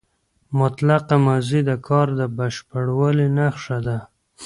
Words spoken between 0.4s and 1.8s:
مطلقه ماضي د